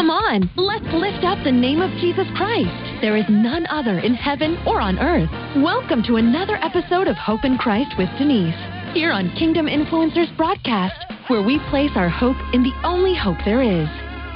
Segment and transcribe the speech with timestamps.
[0.00, 3.02] Come on, let's lift up the name of Jesus Christ.
[3.02, 5.28] There is none other in heaven or on earth.
[5.62, 8.56] Welcome to another episode of Hope in Christ with Denise,
[8.94, 13.60] here on Kingdom Influencers Broadcast, where we place our hope in the only hope there
[13.60, 13.90] is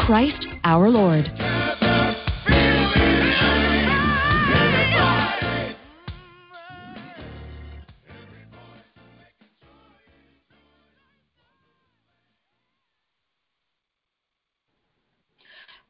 [0.05, 1.33] Christ our Lord.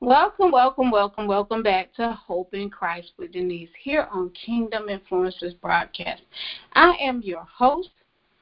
[0.05, 5.59] Welcome, welcome, welcome, welcome back to Hope in Christ with Denise here on Kingdom Influencers
[5.63, 6.21] Broadcast.
[6.75, 7.89] I am your host,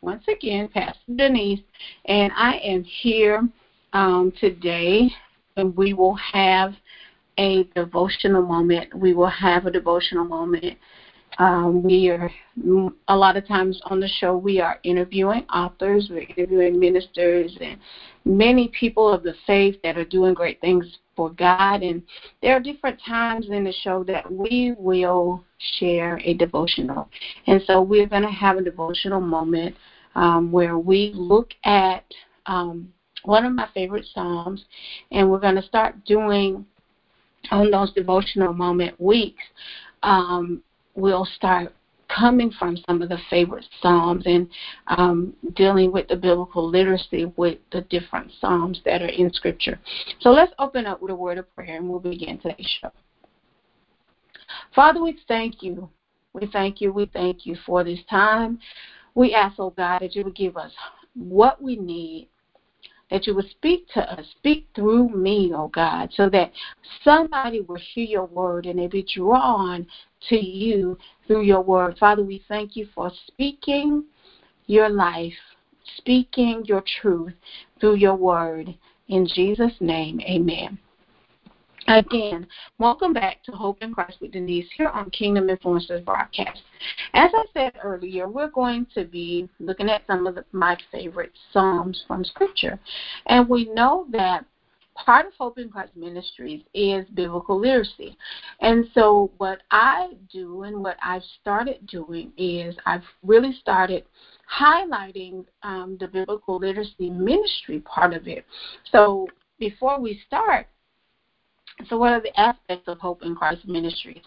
[0.01, 1.61] once again, Pastor Denise,
[2.07, 3.49] and I am here
[3.93, 5.09] um, today,
[5.57, 6.75] and we will have
[7.39, 8.93] a devotional moment.
[8.93, 10.77] We will have a devotional moment.
[11.39, 12.31] Um, we are
[13.09, 14.37] a lot of times on the show.
[14.37, 17.79] We are interviewing authors, we're interviewing ministers, and
[18.25, 21.83] many people of the faith that are doing great things for God.
[21.83, 22.03] And
[22.43, 25.45] there are different times in the show that we will
[25.79, 27.09] share a devotional.
[27.47, 29.75] And so we're going to have a devotional moment
[30.15, 32.05] um, where we look at
[32.47, 32.93] um,
[33.25, 34.65] one of my favorite Psalms,
[35.11, 36.67] and we're going to start doing
[37.51, 39.43] on those devotional moment weeks.
[40.03, 40.63] Um,
[40.95, 41.73] we'll start
[42.09, 44.49] coming from some of the favorite Psalms and
[44.89, 49.79] um, dealing with the biblical literacy with the different Psalms that are in Scripture.
[50.21, 52.91] So let's open up with a word of prayer and we'll begin today's show.
[54.75, 55.89] Father, we thank you.
[56.35, 56.93] We thank you.
[56.93, 58.59] We thank you for this time.
[59.15, 60.73] We ask, oh God, that you would give us
[61.15, 62.29] what we need
[63.13, 66.51] that you would speak to us, speak through me, oh God, so that
[67.05, 69.87] somebody will hear your word and they be drawn
[70.31, 70.97] to you
[71.27, 71.99] through your word.
[71.99, 74.05] Father, we thank you for speaking
[74.67, 75.35] your life,
[75.99, 77.35] speaking your truth
[77.81, 78.75] through your word.
[79.09, 80.79] In Jesus' name, amen.
[81.89, 82.47] Again,
[82.79, 86.61] welcome back to Hope in Christ with Denise here on Kingdom Influencers broadcast.
[87.13, 91.33] As I said earlier, we're going to be looking at some of the, my favorite
[91.53, 92.79] Psalms from Scripture.
[93.27, 94.45] And we know that
[94.95, 98.17] part of Hope in Christ Ministries is biblical literacy.
[98.61, 104.05] And so, what I do and what I've started doing is I've really started
[104.49, 108.45] highlighting um, the biblical literacy ministry part of it.
[108.93, 109.27] So,
[109.59, 110.69] before we start,
[111.89, 114.23] so, what are the aspects of Hope in Christ Ministries?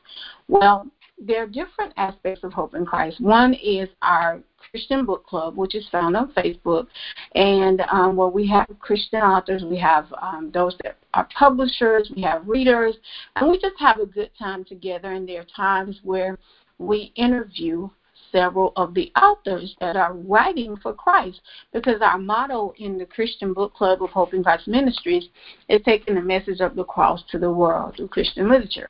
[0.48, 3.22] Well, there are different aspects of Hope in Christ.
[3.22, 4.42] One is our
[4.72, 6.88] Christian Book Club, which is found on Facebook,
[7.36, 12.22] and um, where we have Christian authors, we have um, those that are publishers, we
[12.24, 12.96] have readers,
[13.36, 15.14] and we just have a good time together.
[15.14, 16.38] And there are times where
[16.78, 17.90] we interview
[18.36, 21.40] several of the authors that are writing for Christ
[21.72, 25.30] because our motto in the Christian Book Club of Hope in Christ Ministries
[25.70, 28.90] is taking the message of the cross to the world through Christian literature.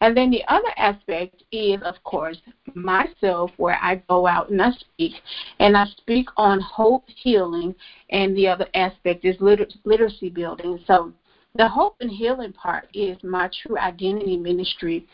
[0.00, 2.38] And then the other aspect is, of course,
[2.72, 5.12] myself, where I go out and I speak,
[5.60, 7.74] and I speak on hope, healing,
[8.10, 10.78] and the other aspect is liter- literacy building.
[10.86, 11.12] So
[11.54, 15.06] the hope and healing part is my true identity ministry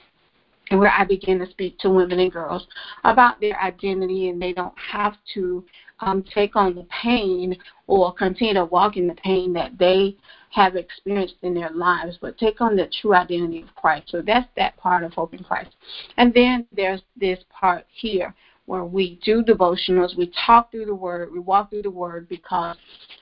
[0.78, 2.66] where I begin to speak to women and girls
[3.04, 5.64] about their identity and they don't have to
[6.00, 7.56] um, take on the pain
[7.86, 10.16] or continue to walk in the pain that they
[10.50, 14.10] have experienced in their lives, but take on the true identity of Christ.
[14.10, 15.70] So that's that part of Hope in Christ.
[16.18, 18.34] And then there's this part here
[18.66, 22.76] where we do devotionals, we talk through the Word, we walk through the Word because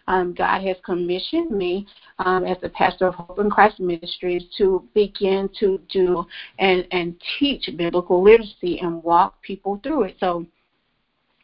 [0.06, 1.86] um, God has commissioned me
[2.18, 6.24] um, as the pastor of Hope in Christ Ministries to begin to do
[6.58, 10.16] and, and teach biblical literacy and walk people through it.
[10.20, 10.46] So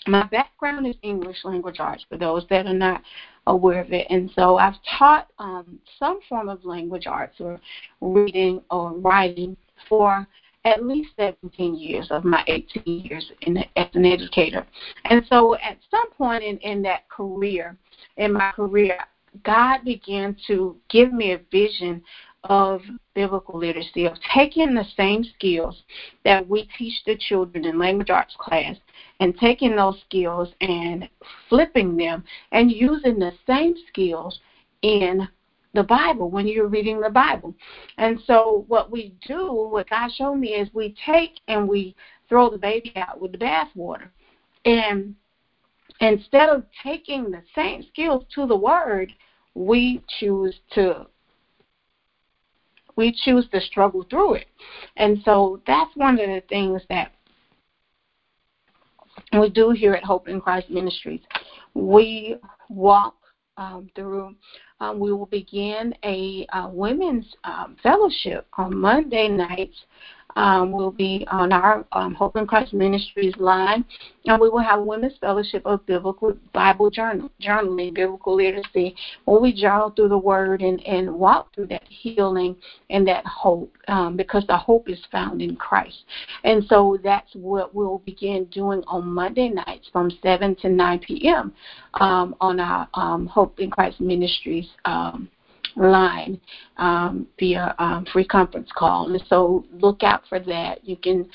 [0.06, 3.02] my background is English language arts for those that are not
[3.46, 4.06] aware of it.
[4.10, 7.60] And so I've taught um, some form of language arts or
[8.00, 9.56] reading or writing
[9.88, 10.26] for
[10.66, 14.66] at least 17 years of my 18 years in, as an educator.
[15.04, 17.78] And so at some point in, in that career,
[18.16, 18.98] in my career,
[19.44, 22.02] God began to give me a vision
[22.44, 22.80] of
[23.14, 25.82] biblical literacy, of taking the same skills
[26.24, 28.76] that we teach the children in language arts class
[29.20, 31.08] and taking those skills and
[31.48, 34.40] flipping them and using the same skills
[34.82, 35.28] in
[35.76, 37.54] the Bible when you're reading the Bible.
[37.98, 41.94] And so what we do, what God showed me is we take and we
[42.28, 44.08] throw the baby out with the bathwater.
[44.64, 45.14] And
[46.00, 49.12] instead of taking the same skills to the word,
[49.54, 51.06] we choose to
[52.96, 54.46] we choose to struggle through it.
[54.96, 57.12] And so that's one of the things that
[59.38, 61.20] we do here at Hope in Christ Ministries.
[61.74, 62.36] We
[62.70, 63.14] walk
[63.56, 64.34] um, through,
[64.80, 69.76] um, we will begin a uh, women's um, fellowship on Monday nights
[70.36, 73.84] um, will be on our um, Hope in Christ Ministries line,
[74.26, 78.94] and we will have Women's Fellowship of Biblical Bible Journal, Journaling, Biblical Literacy,
[79.24, 82.54] where we journal through the Word and, and walk through that healing
[82.90, 86.04] and that hope, um, because the hope is found in Christ.
[86.44, 91.52] And so that's what we'll begin doing on Monday nights from 7 to 9 p.m.
[91.94, 95.30] Um, on our um, Hope in Christ Ministries um,
[95.76, 96.40] line
[96.78, 99.12] um, via um, free conference call.
[99.12, 100.86] And so look out for that.
[100.86, 101.28] You can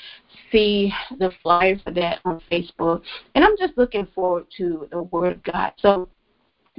[0.50, 3.02] see the flyer for that on Facebook.
[3.34, 5.72] And I'm just looking forward to the Word of God.
[5.78, 6.08] So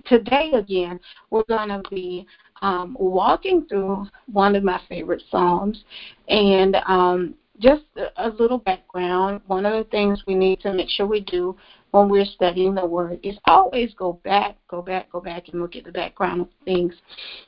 [0.06, 1.00] today, again,
[1.30, 2.26] we're going to be
[2.62, 5.84] um, walking through one of my favorite Psalms.
[6.28, 9.42] And um, just a, a little background.
[9.48, 11.56] One of the things we need to make sure we do
[11.94, 15.76] when we're studying the word is always go back, go back, go back, and look
[15.76, 16.96] at the background of things.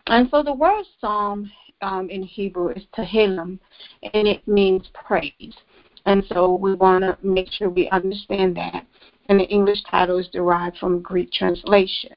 [0.05, 1.51] And so the word psalm
[1.81, 3.57] um, in Hebrew is tehillim,
[4.13, 5.55] and it means praise.
[6.05, 8.85] And so we want to make sure we understand that.
[9.29, 12.13] And the English title is derived from Greek translation.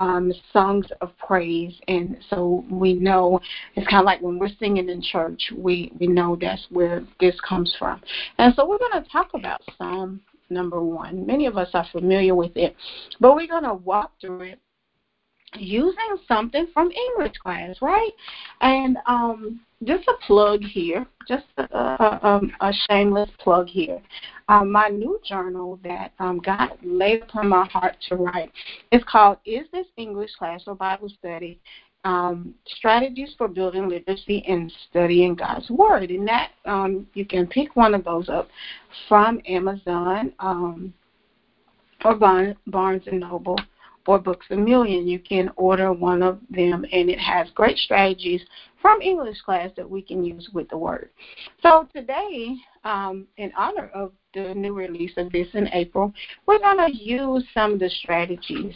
[0.00, 3.38] Um, songs of praise, and so we know
[3.76, 7.38] it's kind of like when we're singing in church, we we know that's where this
[7.46, 8.00] comes from.
[8.38, 11.26] And so we're going to talk about Psalm number one.
[11.26, 12.76] Many of us are familiar with it,
[13.20, 14.58] but we're going to walk through it
[15.54, 18.10] using something from English class, right?
[18.60, 24.00] And um, just a plug here, just a, a, um, a shameless plug here.
[24.48, 28.50] Um, my new journal that um, God laid upon my heart to write
[28.90, 31.60] is called Is This English Class or Bible Study?
[32.04, 36.10] Um, strategies for building literacy and studying God's Word.
[36.10, 38.48] And that um, you can pick one of those up
[39.08, 40.92] from Amazon um,
[42.04, 43.58] or Barnes and Noble
[44.06, 45.06] or Books a Million.
[45.06, 48.42] You can order one of them, and it has great strategies
[48.80, 51.10] from English class that we can use with the Word.
[51.62, 56.12] So today, um, in honor of the new release of this in April,
[56.46, 58.74] we're going to use some of the strategies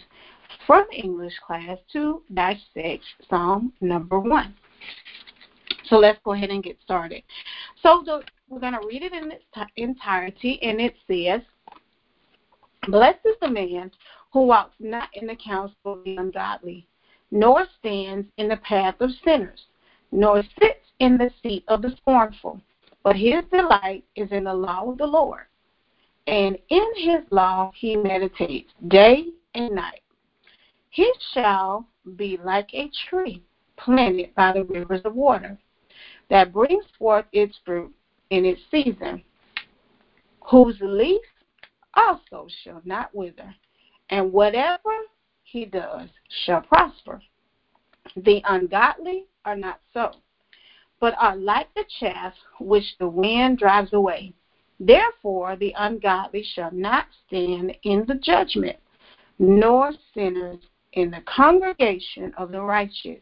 [0.67, 4.55] from English class to dissect Psalm number one.
[5.89, 7.23] So let's go ahead and get started.
[7.83, 9.45] So the, we're going to read it in its
[9.77, 11.43] entirety, and it says,
[12.89, 13.91] Blessed is the man
[14.33, 16.87] who walks not in the counsel of the ungodly,
[17.31, 19.67] nor stands in the path of sinners,
[20.12, 22.61] nor sits in the seat of the scornful.
[23.03, 25.45] But his delight is in the law of the Lord,
[26.27, 30.01] and in his law he meditates day and night.
[30.97, 33.43] He shall be like a tree
[33.77, 35.59] planted by the rivers of water
[36.31, 37.95] that brings forth its fruit
[38.31, 39.23] in its season,
[40.41, 41.21] whose leaf
[41.93, 43.55] also shall not wither,
[44.09, 44.97] and whatever
[45.43, 46.09] he does
[46.47, 47.21] shall prosper.
[48.17, 50.13] The ungodly are not so,
[50.99, 54.33] but are like the chaff which the wind drives away.
[54.81, 58.79] Therefore, the ungodly shall not stand in the judgment,
[59.39, 60.61] nor sinners
[60.97, 63.21] in the congregation of the righteous.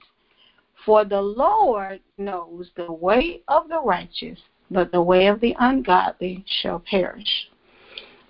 [0.86, 4.38] For the Lord knows the way of the righteous,
[4.70, 7.48] but the way of the ungodly shall perish.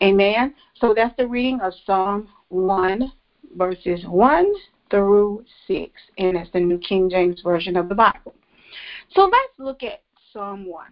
[0.02, 0.55] Amen.
[0.81, 3.12] So that's the reading of Psalm 1,
[3.56, 4.53] verses 1
[4.91, 8.34] through 6, and it's the New King James Version of the Bible.
[9.15, 10.86] So let's look at Psalm 1.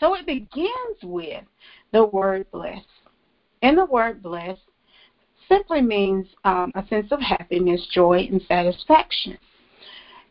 [0.00, 1.44] So it begins with
[1.92, 2.82] the word bless.
[3.62, 4.58] And the word bless
[5.48, 9.38] simply means um, a sense of happiness, joy, and satisfaction.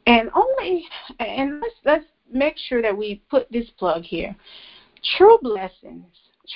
[0.06, 0.86] And only,
[1.20, 4.36] and let's, let's make sure that we put this plug here.
[5.18, 6.06] True blessings,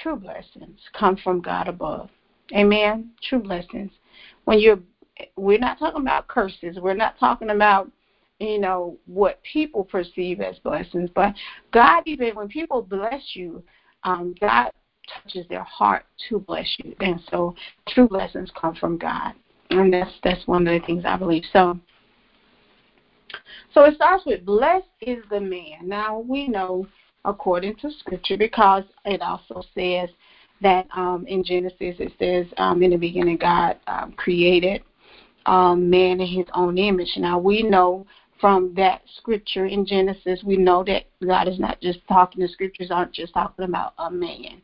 [0.02, 2.10] true blessings come from God above.
[2.54, 3.12] Amen.
[3.28, 3.92] True blessings.
[4.46, 4.80] When you're,
[5.36, 6.78] we're not talking about curses.
[6.82, 7.92] We're not talking about,
[8.40, 11.10] you know, what people perceive as blessings.
[11.14, 11.34] But
[11.72, 13.64] God, even when people bless you,
[14.04, 14.72] um, God
[15.08, 16.96] touches their heart to bless you.
[17.00, 17.56] And so
[17.90, 19.34] true blessings come from God.
[19.70, 21.44] And that's that's one of the things I believe.
[21.52, 21.80] So
[23.74, 25.88] so it starts with blessed is the man.
[25.88, 26.88] Now we know
[27.26, 30.10] according to scripture because it also says
[30.62, 34.84] that um, in Genesis it says um, in the beginning God um, created
[35.46, 37.14] um, man in his own image.
[37.18, 38.06] Now we know
[38.42, 42.90] from that scripture in Genesis, we know that God is not just talking, the scriptures
[42.92, 44.62] aren't just talking about a man.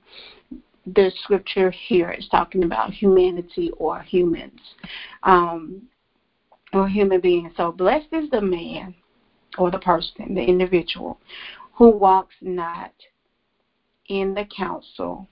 [0.87, 4.59] The scripture here is talking about humanity or humans
[5.23, 5.83] um,
[6.73, 7.51] or human beings.
[7.55, 8.95] So, blessed is the man
[9.57, 11.19] or the person, the individual,
[11.73, 12.93] who walks not
[14.07, 15.29] in the counsel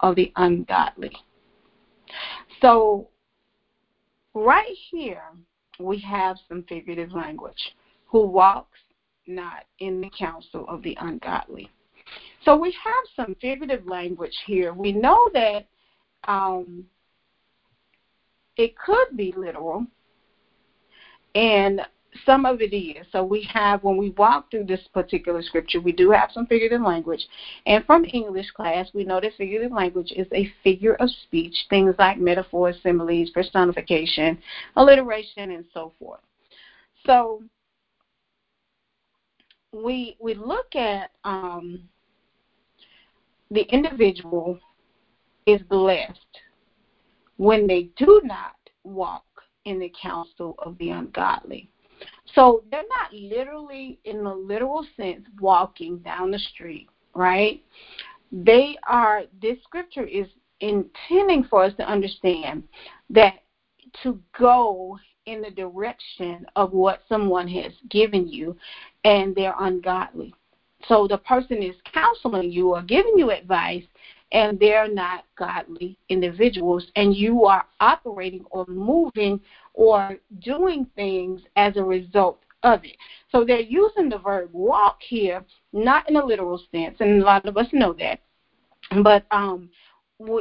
[0.00, 1.12] of the ungodly.
[2.60, 3.08] So,
[4.34, 5.24] right here
[5.82, 7.74] we have some figurative language.
[8.06, 8.78] Who walks
[9.26, 11.70] not in the counsel of the ungodly.
[12.44, 14.72] So we have some figurative language here.
[14.72, 15.66] We know that
[16.24, 16.84] um,
[18.56, 19.86] it could be literal,
[21.34, 21.80] and
[22.26, 23.06] some of it is.
[23.10, 26.82] So we have, when we walk through this particular scripture, we do have some figurative
[26.82, 27.26] language.
[27.66, 31.94] And from English class, we know that figurative language is a figure of speech, things
[31.98, 34.38] like metaphors, similes, personification,
[34.76, 36.20] alliteration, and so forth.
[37.06, 37.42] So
[39.72, 41.80] we we look at um,
[43.50, 44.58] the individual
[45.46, 46.12] is blessed
[47.38, 48.54] when they do not
[48.84, 49.24] walk
[49.64, 51.68] in the counsel of the ungodly.
[52.34, 57.62] So they're not literally, in the literal sense, walking down the street, right?
[58.30, 60.26] They are, this scripture is
[60.60, 62.62] intending for us to understand
[63.10, 63.34] that
[64.02, 68.56] to go in the direction of what someone has given you
[69.04, 70.34] and they're ungodly.
[70.88, 73.84] So the person is counseling you or giving you advice
[74.32, 79.40] and they're not godly individuals and you are operating or moving
[79.74, 82.96] or doing things as a result of it.
[83.30, 87.46] So they're using the verb walk here, not in a literal sense, and a lot
[87.46, 88.20] of us know that.
[89.02, 89.70] But um,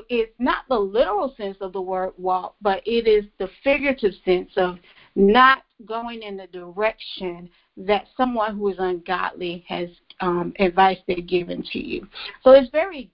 [0.09, 4.51] it's not the literal sense of the word walk, but it is the figurative sense
[4.57, 4.77] of
[5.15, 11.63] not going in the direction that someone who is ungodly has um, advice they've given
[11.71, 12.07] to you.
[12.43, 13.09] So it's very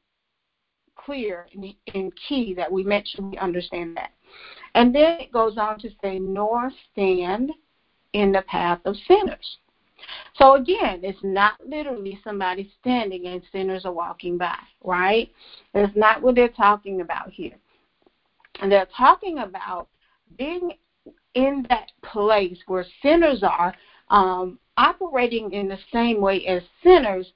[0.98, 1.48] clear
[1.94, 4.12] and key that we make sure we understand that.
[4.76, 7.52] And then it goes on to say, nor stand
[8.14, 9.58] in the path of sinners.
[10.36, 15.30] So again, it's not literally somebody standing and sinners are walking by, right?
[15.74, 17.58] That's not what they're talking about here.
[18.62, 19.88] And they're talking about
[20.38, 20.72] being
[21.34, 23.74] in that place where sinners are,
[24.10, 27.32] um, operating in the same way as sinners,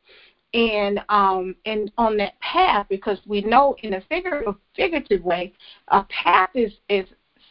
[0.53, 5.53] and um and on that path because we know in a figurative figurative way
[5.89, 7.05] a path is is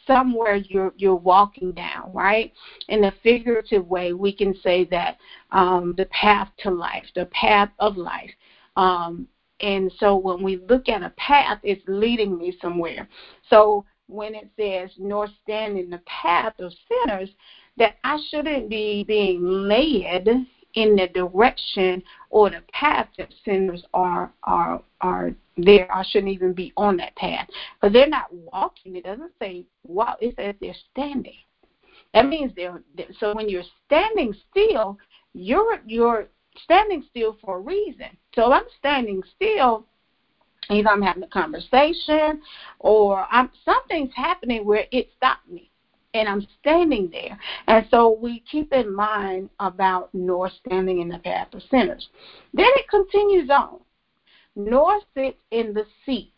[0.05, 2.53] somewhere you're you're walking down right?
[2.89, 5.17] In a figurative way we can say that
[5.51, 8.31] um the path to life the path of life.
[8.75, 9.27] Um
[9.61, 13.07] and so when we look at a path it's leading me somewhere.
[13.49, 17.29] So when it says nor stand in the path of sinners
[17.77, 20.27] that i shouldn't be being led
[20.75, 25.93] in the direction or the path that sinners are are are there.
[25.93, 27.47] I shouldn't even be on that path.
[27.81, 28.95] But they're not walking.
[28.95, 30.17] It doesn't say walk.
[30.21, 31.33] It says they're standing.
[32.13, 32.81] That means they're
[33.19, 34.97] so when you're standing still,
[35.33, 36.27] you're you're
[36.63, 38.17] standing still for a reason.
[38.35, 39.85] So I'm standing still
[40.69, 42.41] either I'm having a conversation
[42.79, 45.70] or I'm something's happening where it stopped me
[46.13, 47.37] and I'm standing there.
[47.67, 52.07] And so we keep in mind about nor standing in the path of sinners.
[52.53, 53.79] Then it continues on.
[54.55, 56.33] Nor sit in the seat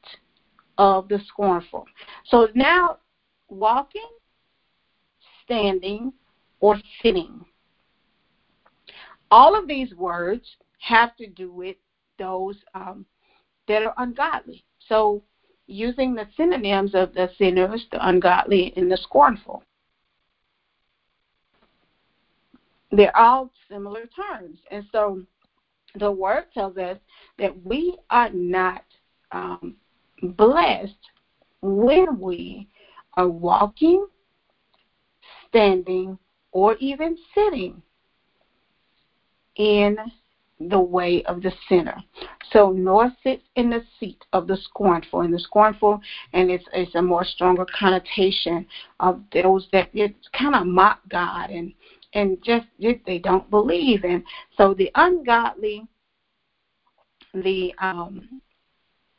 [0.77, 1.85] of the scornful.
[2.27, 2.97] So now
[3.49, 4.09] walking,
[5.43, 6.13] standing,
[6.59, 7.43] or sitting.
[9.31, 10.45] All of these words
[10.77, 11.75] have to do with
[12.19, 13.05] those um,
[13.67, 14.63] that are ungodly.
[14.87, 15.23] So
[15.67, 19.63] using the synonyms of the sinners, the ungodly, and the scornful.
[22.91, 24.59] They're all similar terms.
[24.69, 25.23] And so
[25.95, 26.97] the word tells us
[27.39, 28.83] that we are not
[29.31, 29.77] um,
[30.21, 30.93] blessed
[31.61, 32.67] when we
[33.15, 34.05] are walking,
[35.47, 36.17] standing,
[36.51, 37.81] or even sitting
[39.55, 39.97] in
[40.59, 41.95] the way of the sinner.
[42.53, 45.21] So nor sits in the seat of the scornful.
[45.21, 45.99] And the scornful,
[46.33, 48.65] and it's it's a more stronger connotation
[48.99, 51.73] of those that it's kind of mock God and
[52.13, 54.03] and just, just they don't believe.
[54.03, 54.23] And
[54.57, 55.87] so the ungodly,
[57.33, 58.41] the um,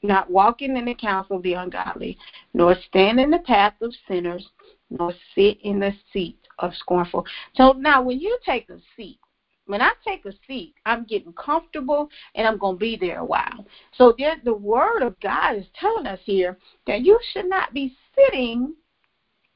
[0.02, 2.16] not walking in the counsel of the ungodly,
[2.52, 4.46] nor stand in the path of sinners,
[4.90, 7.24] nor sit in the seat of scornful.
[7.54, 9.18] So now, when you take a seat,
[9.66, 13.24] when I take a seat, I'm getting comfortable and I'm going to be there a
[13.24, 13.64] while.
[13.96, 16.56] So there, the Word of God is telling us here
[16.86, 18.74] that you should not be sitting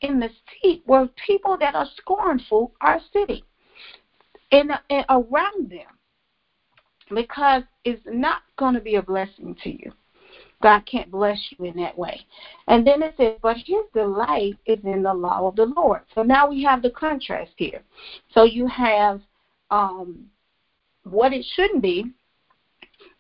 [0.01, 0.31] in the
[0.63, 3.43] seat where people that are scornful are sitting
[4.53, 5.99] and, and around them
[7.11, 9.93] because it's not going to be a blessing to you.
[10.61, 12.21] God can't bless you in that way.
[12.67, 16.01] And then it says, but his delight is in the law of the Lord.
[16.15, 17.83] So now we have the contrast here.
[18.33, 19.21] So you have
[19.71, 20.27] um,
[21.05, 22.13] what it shouldn't be,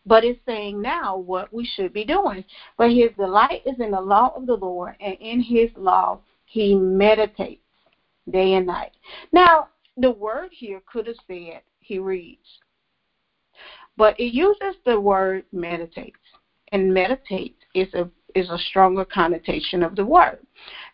[0.06, 2.44] but it's saying now what we should be doing.
[2.76, 6.74] But his delight is in the law of the Lord, and in his law he
[6.74, 7.62] meditates
[8.30, 8.92] day and night.
[9.32, 12.46] Now, the word here could have said he reads,
[13.96, 16.18] but it uses the word meditates,
[16.72, 20.38] and meditate is a is a stronger connotation of the word.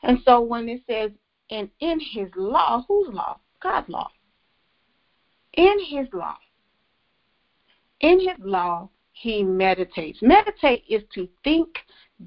[0.04, 1.10] And so when it says,
[1.50, 3.38] and in his law, whose law?
[3.60, 4.10] God's law.
[5.56, 6.36] In his law.
[8.00, 10.18] In his law, he meditates.
[10.20, 11.68] Meditate is to think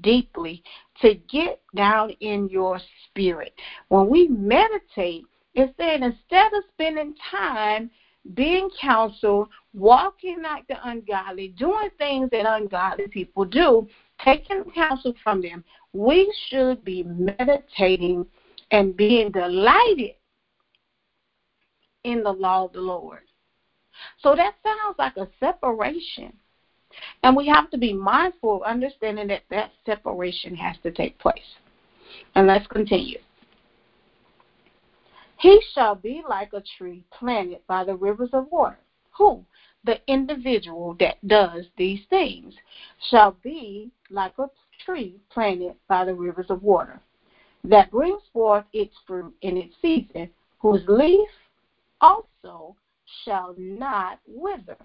[0.00, 0.62] deeply,
[1.02, 3.54] to get down in your spirit.
[3.88, 7.90] When we meditate, it's saying instead of spending time
[8.34, 13.88] being counseled, walking like the ungodly, doing things that ungodly people do,
[14.22, 18.26] taking counsel from them, we should be meditating
[18.70, 20.12] and being delighted
[22.04, 23.22] in the law of the Lord.
[24.22, 26.32] So that sounds like a separation.
[27.22, 31.56] And we have to be mindful of understanding that that separation has to take place.
[32.34, 33.18] And let's continue.
[35.38, 38.78] He shall be like a tree planted by the rivers of water.
[39.16, 39.44] Who?
[39.84, 42.54] The individual that does these things
[43.10, 44.48] shall be like a
[44.84, 47.00] tree planted by the rivers of water
[47.64, 51.28] that brings forth its fruit in its season, whose leaf
[52.00, 52.76] also
[53.24, 54.76] shall not wither,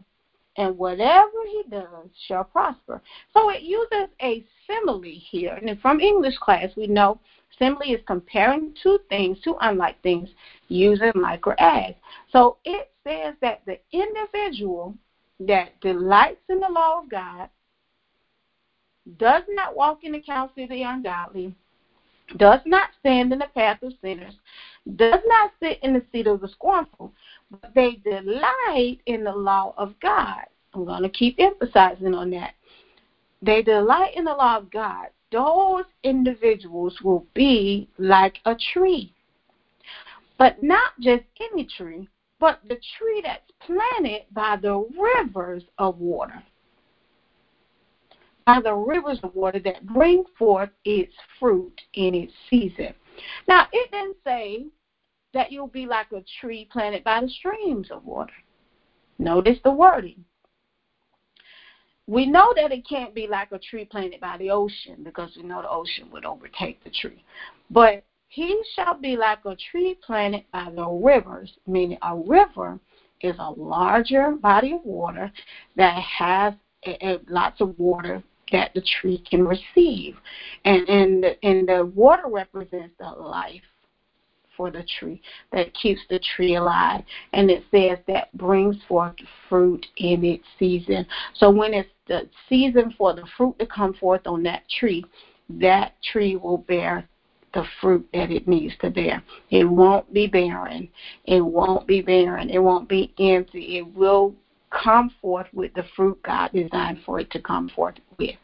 [0.58, 3.01] and whatever he does shall prosper.
[3.34, 5.53] So it uses a simile here.
[5.53, 7.20] And from English class, we know
[7.60, 10.29] simile is comparing two things, two unlike things,
[10.67, 11.93] using like or as.
[12.32, 14.96] So it says that the individual
[15.41, 17.50] that delights in the law of God,
[19.17, 21.53] does not walk in the counsel of the ungodly,
[22.38, 24.34] does not stand in the path of sinners,
[24.96, 27.12] does not sit in the seat of the scornful,
[27.51, 30.44] but they delight in the law of God.
[30.74, 32.53] I'm going to keep emphasizing on that.
[33.42, 35.08] They delight in the law of God.
[35.32, 39.13] Those individuals will be like a tree.
[40.38, 42.07] But not just any tree,
[42.40, 46.42] but the tree that's planted by the rivers of water.
[48.46, 52.94] By the rivers of water that bring forth its fruit in its season.
[53.48, 54.66] Now, it didn't say
[55.34, 58.34] that you'll be like a tree planted by the streams of water.
[59.18, 60.25] Notice the wording.
[62.08, 65.44] We know that it can't be like a tree planted by the ocean because we
[65.44, 67.24] know the ocean would overtake the tree.
[67.72, 72.79] But he shall be like a tree planted by the rivers, meaning a river
[73.22, 75.32] is a larger body of water
[75.77, 76.53] that has
[76.86, 78.22] a, a, lots of water
[78.53, 80.16] that the tree can receive.
[80.63, 83.61] And, and, the, and the water represents the life
[84.55, 85.20] for the tree,
[85.51, 87.03] that keeps the tree alive.
[87.33, 89.16] And it says that brings forth
[89.50, 91.05] fruit in its season.
[91.33, 95.03] So when it's the season for the fruit to come forth on that tree,
[95.50, 97.09] that tree will bear
[97.53, 99.24] the fruit that it needs to bear.
[99.50, 100.89] It won't be barren.
[101.25, 102.50] It won't be barren.
[102.50, 103.77] It won't be empty.
[103.77, 104.35] It will
[104.74, 108.36] come forth with the fruit God designed for it to come forth with.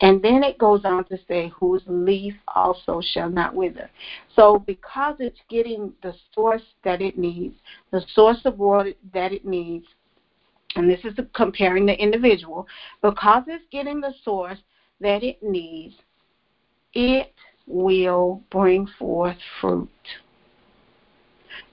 [0.00, 3.90] And then it goes on to say, whose leaf also shall not wither.
[4.34, 7.54] So because it's getting the source that it needs,
[7.92, 9.86] the source of water that it needs,
[10.76, 12.66] and this is comparing the individual,
[13.02, 14.58] because it's getting the source
[15.00, 15.94] that it needs,
[16.94, 17.32] it
[17.66, 19.88] will bring forth fruit.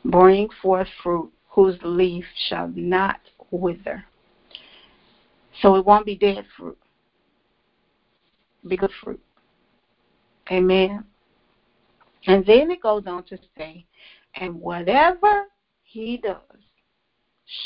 [0.06, 3.20] Bring forth fruit whose leaf shall not
[3.52, 4.04] wither.
[5.62, 6.78] So it won't be dead fruit.
[8.68, 9.22] Be good fruit.
[10.52, 11.04] Amen.
[12.28, 13.86] And then it goes on to say,
[14.36, 15.46] and whatever
[15.84, 16.42] he does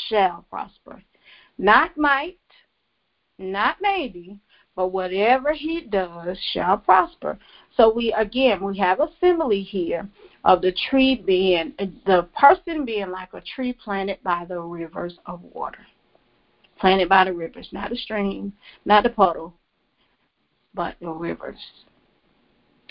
[0.08, 1.02] shall prosper.
[1.58, 2.38] Not might,
[3.38, 4.38] not maybe,
[4.74, 7.38] but whatever he does shall prosper.
[7.76, 10.08] So we again we have a simile here
[10.44, 11.72] of the tree being
[12.06, 15.86] the person being like a tree planted by the rivers of water.
[16.78, 18.52] Planted by the rivers, not a stream,
[18.84, 19.54] not a puddle,
[20.74, 21.58] but the rivers.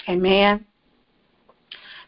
[0.08, 0.66] Amen.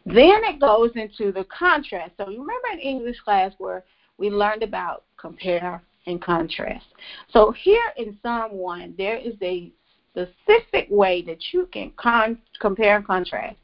[0.06, 2.12] Then it goes into the contrast.
[2.18, 3.84] So you remember in English class where
[4.18, 6.86] we learned about compare and contrast.
[7.32, 9.72] So here in Psalm 1, there is a
[10.12, 13.58] specific way that you can con- compare and contrast.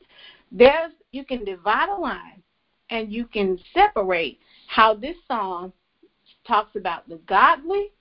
[0.51, 2.41] There's you can divide a line
[2.89, 5.73] and you can separate how this psalm
[6.47, 7.91] talks about the godly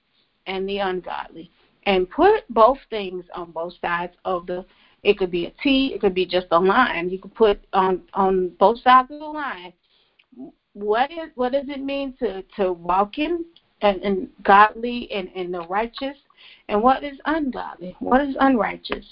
[0.46, 1.50] and the ungodly
[1.84, 4.64] and put both things on both sides of the
[5.04, 7.08] it could be a T, it could be just a line.
[7.08, 9.72] You could put on on both sides of the line.
[10.72, 13.44] What is what does it mean to to walk in
[13.80, 16.16] and, and godly and, and the righteous?
[16.68, 17.96] And what is ungodly?
[18.00, 19.04] What is unrighteous?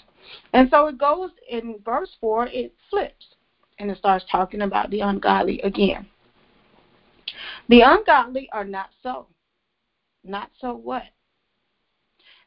[0.52, 3.35] And so it goes in verse 4 it flips
[3.78, 6.06] and it starts talking about the ungodly again.
[7.68, 9.26] The ungodly are not so.
[10.24, 11.04] Not so what?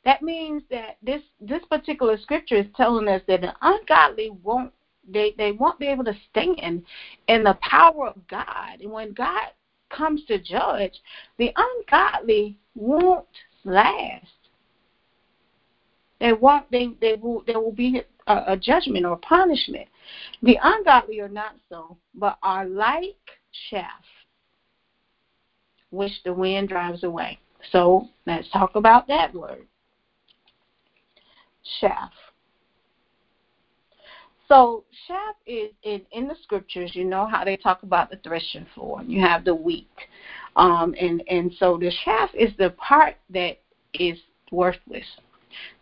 [0.06, 4.74] That means that this this particular scripture is telling us that the ungodly won't
[5.12, 6.84] they, they won't be able to stand
[7.28, 8.82] in the power of God.
[8.82, 9.50] And when God
[9.89, 10.94] comes to judge,
[11.38, 13.26] the ungodly won't
[13.63, 14.26] last.
[16.20, 16.70] They won't.
[16.72, 17.44] They they will.
[17.48, 19.88] There will be a, a judgment or punishment.
[20.41, 23.17] The ungodly are not so, but are like
[23.69, 24.04] chaff,
[25.91, 27.39] which the wind drives away.
[27.72, 29.67] So let's talk about that word,
[31.80, 32.12] chaff.
[34.48, 36.91] So chaff is in, in the scriptures.
[36.95, 39.04] You know how they talk about the threshing floor.
[39.04, 39.88] You have the wheat,
[40.56, 43.60] um, and and so the chaff is the part that
[43.93, 44.17] is
[44.52, 45.06] worthless,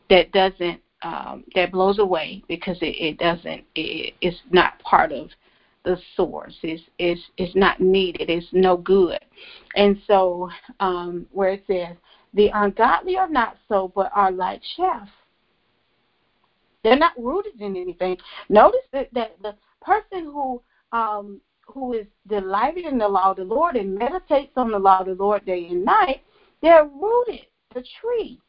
[0.10, 5.30] that doesn't um, that blows away because it, it doesn't it, it's not part of
[5.86, 6.56] the source.
[6.64, 8.30] It's it's it's not needed.
[8.30, 9.20] It's no good,
[9.76, 11.96] and so um, where it says
[12.34, 15.08] the ungodly are not so, but are like chaff
[16.88, 18.18] they're not rooted in anything.
[18.48, 20.62] Notice that, that the person who
[20.94, 25.02] um, who is delighted in the law of the Lord and meditates on the law
[25.02, 26.22] of the Lord day and night,
[26.62, 28.40] they're rooted, the tree.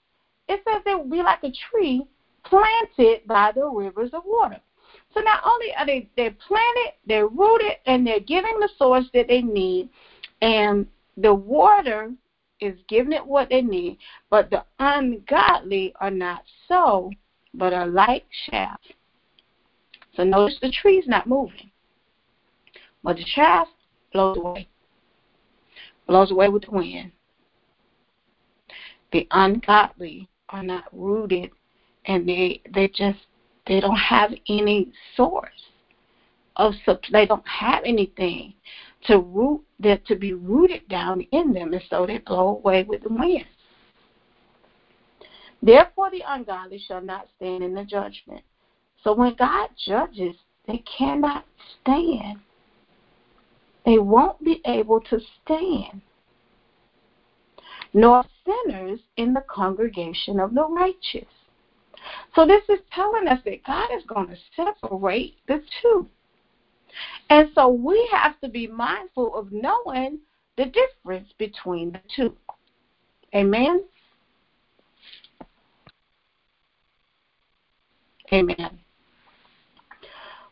[0.47, 2.07] It says they will be like a tree
[2.49, 4.61] planted by the rivers of water.
[5.15, 9.29] So not only are they they're planted, they're rooted, and they're getting the source that
[9.29, 9.89] they need,
[10.43, 12.13] and the water
[12.61, 13.99] is giving it what they need,
[14.31, 17.11] but the ungodly are not so
[17.55, 18.81] but are like chaff.
[20.15, 21.71] So notice the tree's not moving,
[23.03, 23.69] but the chaff
[24.13, 24.69] blows away,
[26.07, 27.13] blows away with the wind.
[29.13, 31.51] The ungodly are not rooted,
[32.09, 33.19] and they they just
[33.67, 35.51] they don't have any source
[36.57, 36.73] of
[37.13, 38.55] they don't have anything
[39.07, 43.03] to root that to be rooted down in them, and so they blow away with
[43.03, 43.45] the wind.
[45.63, 48.43] Therefore, the ungodly shall not stand in the judgment.
[49.05, 50.35] So when God judges,
[50.67, 51.45] they cannot
[51.81, 52.41] stand.
[53.85, 56.01] They won't be able to stand.
[57.95, 61.29] Nor sinners in the congregation of the righteous.
[62.35, 66.09] So this is telling us that God is going to separate the two.
[67.31, 70.19] And so we have to be mindful of knowing
[70.57, 72.37] the difference between the two.
[73.35, 73.85] Amen.
[78.33, 78.79] Amen.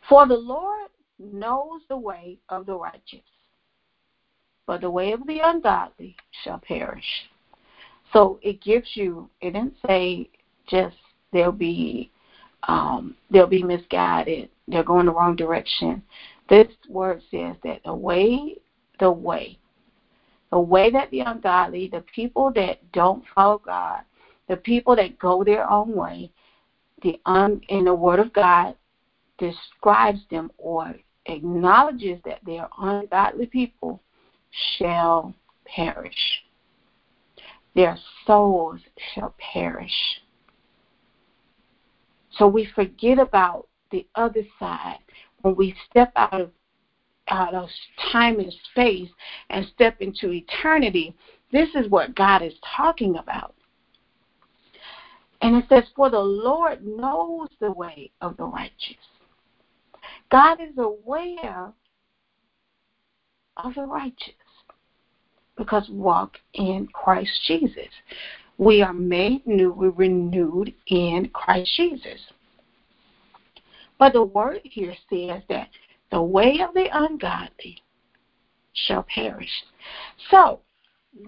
[0.08, 3.20] For the Lord knows the way of the righteous,
[4.66, 7.04] but the way of the ungodly shall perish.
[8.12, 10.30] So it gives you, it didn't say
[10.68, 10.96] just
[11.32, 12.10] they'll be
[12.68, 16.02] um, they'll be misguided, they're going the wrong direction.
[16.48, 18.56] This word says that the way,
[18.98, 19.58] the way,
[20.50, 24.00] the way that the ungodly, the people that don't follow God,
[24.48, 26.30] the people that go their own way,
[27.02, 28.74] the un, in the Word of God
[29.38, 30.94] describes them or
[31.26, 34.00] acknowledges that they are ungodly people
[34.78, 35.34] shall
[35.66, 36.42] perish.
[37.74, 38.80] Their souls
[39.14, 39.92] shall perish.
[42.38, 44.98] So we forget about the other side
[45.42, 46.50] when we step out of
[47.28, 47.68] out of
[48.12, 49.08] time and space
[49.50, 51.14] and step into eternity.
[51.50, 53.54] This is what God is talking about.
[55.42, 58.96] And it says, For the Lord knows the way of the righteous.
[60.30, 61.72] God is aware
[63.56, 64.34] of the righteous
[65.56, 67.88] because walk in Christ Jesus.
[68.58, 72.20] We are made new, we're renewed in Christ Jesus.
[73.98, 75.68] But the word here says that
[76.10, 77.82] the way of the ungodly
[78.72, 79.50] shall perish.
[80.30, 80.60] So,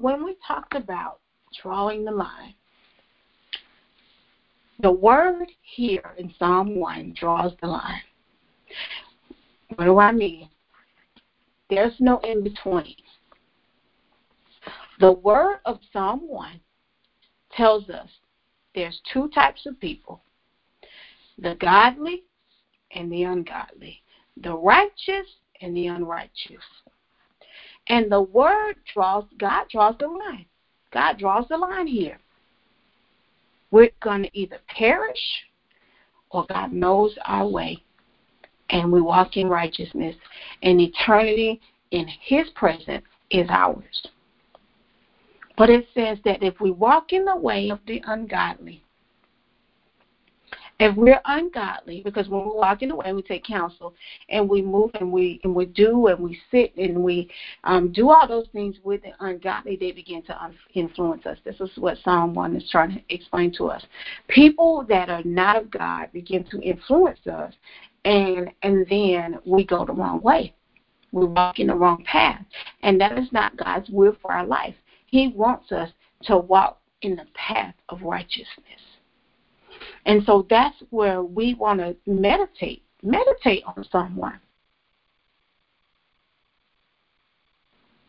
[0.01, 1.21] when we talked about
[1.63, 2.55] drawing the line,
[4.81, 8.03] the word here in Psalm 1 draws the line.
[9.75, 10.49] What do I mean?
[11.69, 12.95] There's no in between.
[15.01, 16.61] The word of Psalm 1
[17.59, 18.09] tells us
[18.75, 20.23] there's two types of people
[21.41, 22.25] the godly
[22.93, 24.03] and the ungodly,
[24.43, 25.27] the righteous
[25.61, 26.65] and the unrighteous.
[27.89, 30.47] And the word draws, God draws the line.
[30.93, 32.19] God draws the line here.
[33.71, 35.45] We're going to either perish
[36.31, 37.85] or God knows our way
[38.71, 40.15] and we walk in righteousness,
[40.63, 44.07] and eternity in His presence is ours.
[45.59, 48.85] But it says that if we walk in the way of the ungodly,
[50.79, 53.95] if we're ungodly, because when we're walking way, we take counsel
[54.29, 57.29] and we move and we and we do and we sit and we
[57.65, 60.39] um, do all those things with the ungodly, they begin to
[60.75, 61.37] influence us.
[61.45, 63.85] This is what Psalm one is trying to explain to us.
[64.29, 67.53] People that are not of God begin to influence us,
[68.05, 70.55] and and then we go the wrong way.
[71.11, 72.45] We walk in the wrong path,
[72.85, 74.77] and that is not God's will for our life.
[75.09, 75.91] He wants us
[76.25, 78.81] to walk in the path of righteousness.
[80.07, 82.83] And so that's where we want to meditate.
[83.03, 84.41] Meditate on someone.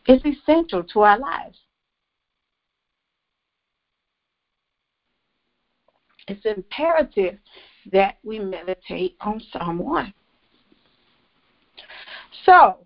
[0.06, 1.58] It's essential to our lives.
[6.26, 7.38] It's imperative
[7.92, 10.12] that we meditate on someone.
[12.44, 12.78] So,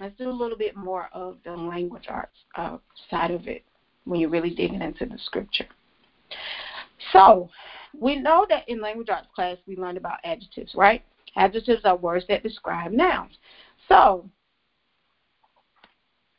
[0.00, 2.78] let's do a little bit more of the language arts uh,
[3.10, 3.62] side of it
[4.04, 5.66] when you're really digging into the scripture.
[7.12, 7.50] So,
[7.98, 11.02] we know that in language arts class we learned about adjectives, right?
[11.36, 13.36] Adjectives are words that describe nouns.
[13.88, 14.28] So,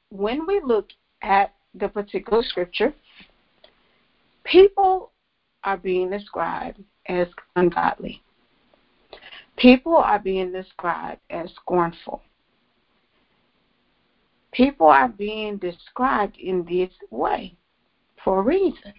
[0.10, 0.90] when we look
[1.22, 2.94] at the particular scripture,
[4.44, 5.12] people
[5.64, 8.22] are being described as ungodly.
[9.58, 12.22] People are being described as scornful.
[14.52, 17.56] People are being described in this way
[18.24, 18.94] for a reason.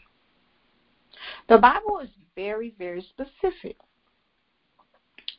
[1.48, 3.76] The Bible is very, very specific.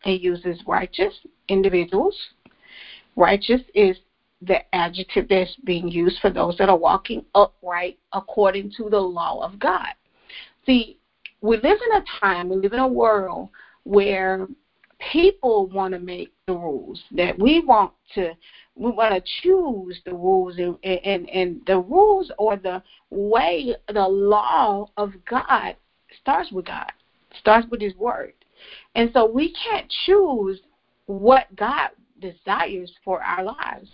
[0.05, 1.13] It uses righteous
[1.47, 2.15] individuals.
[3.15, 3.97] Righteous is
[4.41, 9.43] the adjective that's being used for those that are walking upright according to the law
[9.43, 9.87] of God.
[10.65, 10.99] See,
[11.41, 13.49] we live in a time, we live in a world
[13.83, 14.47] where
[15.11, 18.31] people want to make the rules that we want to
[18.75, 24.07] we want to choose the rules and, and and the rules or the way the
[24.07, 25.75] law of god
[26.21, 26.91] starts with god
[27.39, 28.33] starts with his word.
[28.95, 30.59] And so we can't choose
[31.05, 31.89] what god
[32.21, 33.89] desires for our lives.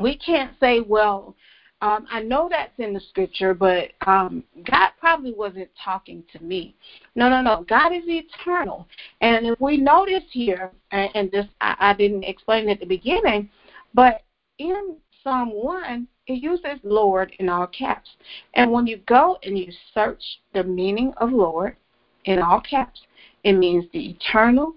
[0.00, 1.34] We can't say well
[1.82, 6.74] um, I know that's in the scripture, but um, God probably wasn't talking to me.
[7.14, 7.66] No, no, no.
[7.68, 8.88] God is eternal.
[9.20, 13.50] And if we notice here, and, and this I, I didn't explain at the beginning,
[13.92, 14.22] but
[14.58, 18.08] in Psalm 1, it uses Lord in all caps.
[18.54, 20.22] And when you go and you search
[20.54, 21.76] the meaning of Lord
[22.24, 23.02] in all caps,
[23.44, 24.74] it means the eternal,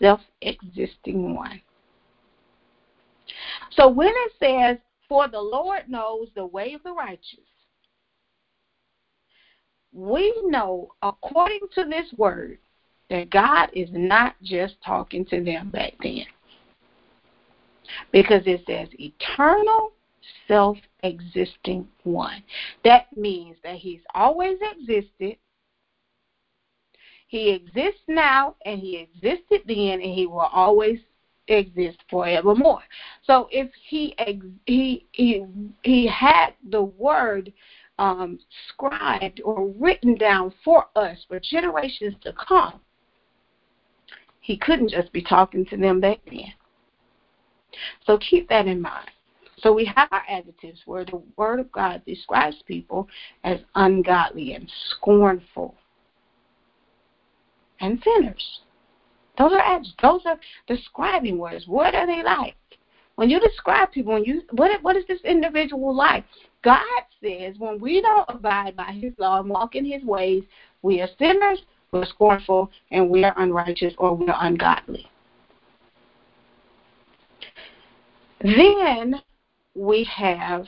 [0.00, 1.60] self existing one.
[3.70, 7.40] So when it says for the Lord knows the way of the righteous.
[9.92, 12.58] We know, according to this word,
[13.10, 16.26] that God is not just talking to them back then.
[18.12, 19.92] Because it says eternal,
[20.48, 22.42] self existing one.
[22.84, 25.36] That means that He's always existed.
[27.28, 30.98] He exists now, and He existed then, and He will always
[31.48, 32.82] exist forevermore.
[33.24, 34.14] So if he
[34.66, 35.44] he he
[35.82, 37.52] he had the word
[37.98, 42.80] um, scribed or written down for us for generations to come,
[44.40, 46.52] he couldn't just be talking to them back then.
[48.06, 49.10] So keep that in mind.
[49.58, 53.08] So we have our adjectives where the word of God describes people
[53.44, 55.76] as ungodly and scornful
[57.80, 58.60] and sinners.
[59.38, 61.66] Those are those are describing words.
[61.66, 62.54] What are they like?
[63.16, 66.24] When you describe people, when you what what is this individual like?
[66.62, 66.82] God
[67.22, 70.44] says when we don't abide by His law and walk in His ways,
[70.82, 75.08] we are sinners, we're scornful, and we are unrighteous or we are ungodly.
[78.40, 79.20] Then
[79.74, 80.66] we have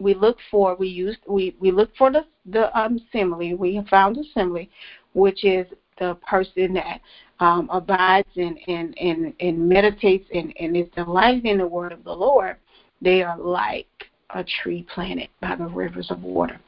[0.00, 3.56] we look for we use we we look for the the um, simile.
[3.56, 4.66] We have found the simile,
[5.12, 5.66] which is
[5.98, 7.00] the person that
[7.40, 12.04] um, abides and, and, and, and meditates and, and is delighted in the word of
[12.04, 12.56] the Lord,
[13.00, 13.86] they are like
[14.30, 16.60] a tree planted by the rivers of water.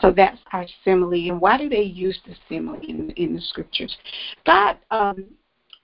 [0.00, 1.30] So that's our simile.
[1.30, 3.96] And why do they use the simile in, in the scriptures?
[4.44, 5.24] God, um,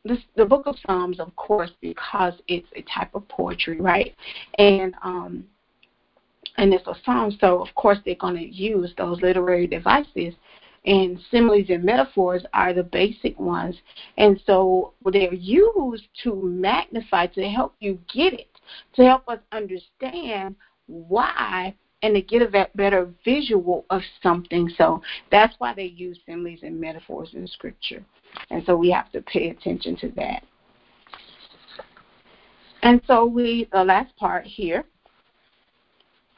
[0.04, 4.14] this, the book of Psalms, of course, because it's a type of poetry, right?
[4.58, 5.44] And um,
[6.58, 10.34] and it's a psalm, so of course they're going to use those literary devices
[10.84, 13.76] and similes and metaphors are the basic ones.
[14.18, 18.48] And so they're used to magnify, to help you get it,
[18.94, 24.68] to help us understand why and to get a better visual of something.
[24.76, 28.04] So that's why they use similes and metaphors in Scripture.
[28.50, 30.42] And so we have to pay attention to that.
[32.82, 34.84] And so we, the last part here,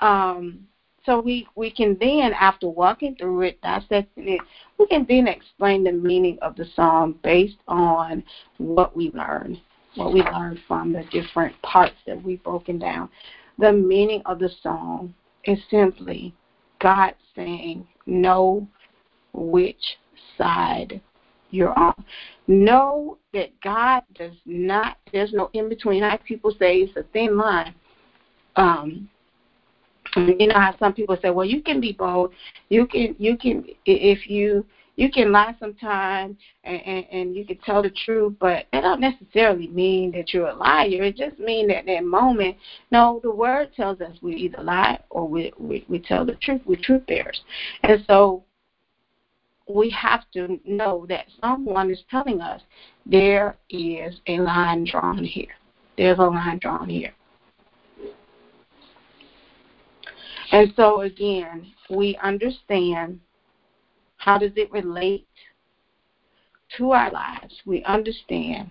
[0.01, 0.67] um,
[1.05, 4.41] so we we can then after walking through it dissecting it
[4.79, 8.23] we can then explain the meaning of the psalm based on
[8.59, 9.61] what we learned
[9.97, 13.09] what we learned from the different parts that we've broken down.
[13.59, 15.15] The meaning of the psalm
[15.45, 16.35] is simply
[16.81, 18.67] god saying know
[19.33, 19.99] which
[20.37, 21.01] side
[21.51, 21.95] you're on.
[22.49, 27.37] Know that god does not there's no in between like people say it's a thin
[27.37, 27.75] line.
[28.57, 29.09] Um
[30.17, 32.33] you know how some people say, well, you can be bold.
[32.69, 34.65] You can, you can, if you,
[34.97, 39.01] you can lie sometimes and, and, and you can tell the truth, but that don't
[39.01, 41.03] necessarily mean that you're a liar.
[41.03, 42.57] It just means that that moment,
[42.91, 46.61] no, the word tells us we either lie or we, we, we tell the truth.
[46.65, 47.41] We're truth bearers.
[47.83, 48.45] And so
[49.69, 52.61] we have to know that someone is telling us
[53.07, 55.55] there is a line drawn here.
[55.97, 57.15] There's a line drawn here.
[60.55, 63.19] And so again, we understand
[64.19, 65.27] how does it relate
[66.77, 67.61] to our lives.
[67.67, 68.71] We understand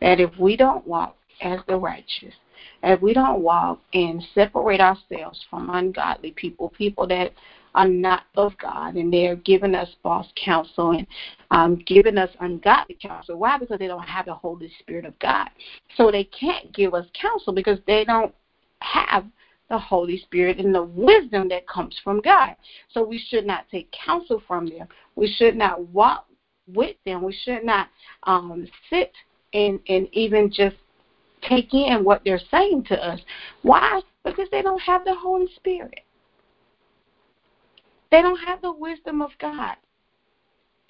[0.00, 2.34] that if we don't walk as the righteous,
[2.82, 7.32] if we don't walk and separate ourselves from ungodly people, people that
[7.76, 11.06] are not of God, and they're giving us false counsel and
[11.52, 13.38] um, giving us ungodly counsel.
[13.38, 13.56] Why?
[13.56, 15.48] Because they don't have the Holy Spirit of God.
[15.96, 18.34] So they can't give us counsel because they don't
[18.80, 19.26] have
[19.70, 22.56] the Holy Spirit and the wisdom that comes from God.
[22.92, 24.88] So we should not take counsel from them.
[25.14, 26.26] We should not walk
[26.66, 27.22] with them.
[27.22, 27.88] We should not
[28.24, 29.12] um, sit
[29.54, 30.76] and, and even just
[31.48, 33.20] take in what they're saying to us.
[33.62, 34.02] Why?
[34.24, 36.00] Because they don't have the Holy Spirit.
[38.10, 39.76] They don't have the wisdom of God.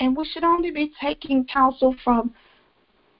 [0.00, 2.32] And we should only be taking counsel from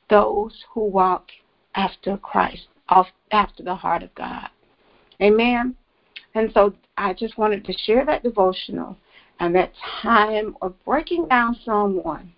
[0.09, 1.29] those who walk
[1.75, 2.69] after Christ,
[3.31, 4.49] after the heart of God.
[5.23, 5.75] Amen.
[6.35, 8.97] And so I just wanted to share that devotional
[9.41, 12.33] and that time of breaking down 1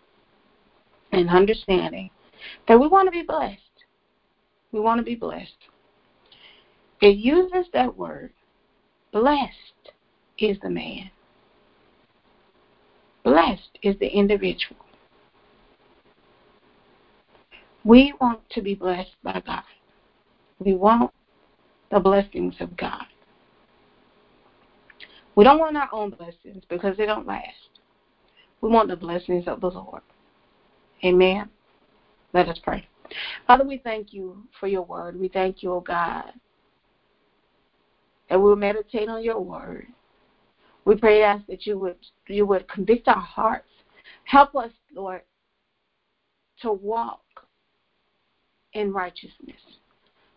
[1.12, 2.10] and understanding
[2.68, 3.58] that we want to be blessed.
[4.72, 5.50] We want to be blessed.
[7.00, 8.32] It uses that word.
[9.12, 9.92] Blessed
[10.38, 11.10] is the man.
[13.24, 14.76] Blessed is the individual.
[17.84, 19.62] We want to be blessed by God.
[20.60, 21.12] We want
[21.92, 23.04] the blessings of God.
[25.36, 27.44] We don't want our own blessings because they don't last.
[28.62, 30.00] We want the blessings of the Lord.
[31.04, 31.50] Amen.
[32.32, 32.86] Let us pray.
[33.46, 35.20] Father, we thank you for your word.
[35.20, 36.32] We thank you, O oh God,
[38.30, 39.86] that we'll meditate on your word.
[40.86, 43.68] We pray ask that you would you would convict our hearts.
[44.24, 45.22] Help us, Lord,
[46.62, 47.20] to walk
[48.72, 49.60] in righteousness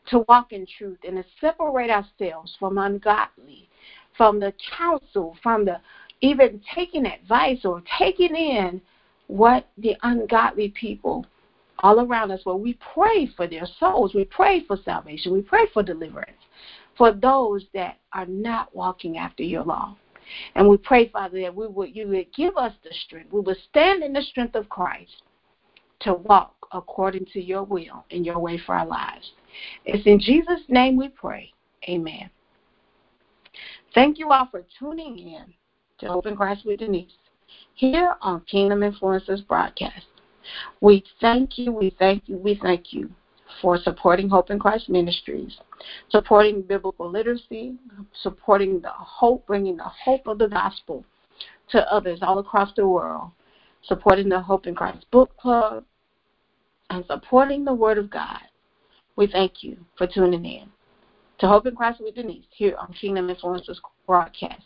[0.08, 3.70] to walk in truth and to separate ourselves from ungodly,
[4.18, 5.80] from the counsel, from the
[6.22, 8.82] even taking advice or taking in
[9.28, 11.26] what the ungodly people
[11.80, 14.14] all around us, well, we pray for their souls.
[14.14, 15.34] We pray for salvation.
[15.34, 16.38] We pray for deliverance
[16.98, 19.98] for those that are not walking after your law.
[20.56, 23.32] And we pray, Father, that we would you would give us the strength.
[23.32, 25.22] We would stand in the strength of Christ
[26.02, 29.32] to walk according to your will and your way for our lives.
[29.86, 31.52] It's in Jesus' name we pray.
[31.90, 32.30] Amen.
[33.94, 35.54] Thank you all for tuning in
[36.00, 37.12] to Hope in Christ with Denise
[37.76, 40.06] here on Kingdom Influencers broadcast.
[40.82, 43.10] We thank you, we thank you, we thank you
[43.62, 45.58] for supporting Hope in Christ Ministries,
[46.10, 47.76] supporting biblical literacy,
[48.22, 51.06] supporting the hope, bringing the hope of the gospel
[51.70, 53.32] to others all across the world,
[53.84, 55.84] supporting the Hope in Christ Book Club,
[56.90, 58.42] and supporting the Word of God.
[59.16, 60.70] We thank you for tuning in
[61.40, 64.64] to Hope in Christ with Denise here on Kingdom Influencers broadcast.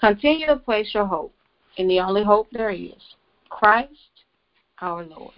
[0.00, 1.34] Continue to place your hope
[1.76, 2.92] in the only hope there is
[3.48, 4.24] Christ
[4.80, 5.32] our Lord.